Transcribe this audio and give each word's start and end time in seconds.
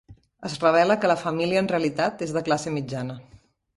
Es 0.47 0.55
revela 0.61 0.95
que 1.03 1.11
la 1.11 1.17
família 1.25 1.61
en 1.65 1.69
realitat 1.73 2.25
és 2.29 2.33
de 2.39 2.43
classe 2.49 2.75
mitjana. 2.79 3.19